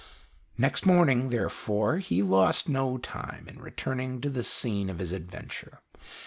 Next 0.57 0.83
morning, 0.83 1.29
therefore, 1.29 1.97
he 1.97 2.23
lost 2.23 2.67
no 2.67 2.97
time 2.97 3.47
in 3.47 3.61
returning 3.61 4.19
to 4.21 4.31
the 4.31 4.41
scene 4.41 4.89
of 4.89 4.97
his 4.97 5.11
adventure. 5.11 5.79